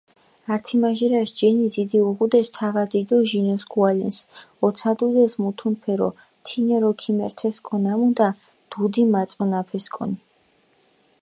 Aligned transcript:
ართიმაჟირაშ 0.53 1.29
ჯინი 1.39 1.67
დიდი 1.75 1.99
უღუდეს 2.09 2.47
თავადი 2.55 2.99
დო 3.09 3.17
ჟინოსქუალენს, 3.29 4.17
ოცადუდეს 4.65 5.33
მუთუნფერო, 5.41 6.09
თინერო 6.45 6.91
ქიმერთესკო 7.01 7.75
ნამუდა 7.85 8.27
დუდი 8.71 9.03
მაწონაფესკონი. 9.13 10.17